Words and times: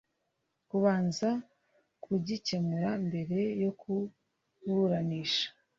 Kubanza 0.69 1.29
kugikemura 2.03 2.89
mbere 3.05 3.37
yo 3.63 3.71
kuburanisha 3.79 5.47